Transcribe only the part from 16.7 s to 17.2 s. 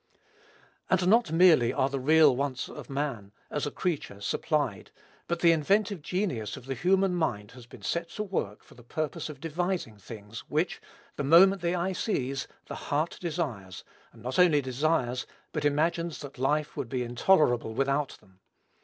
would be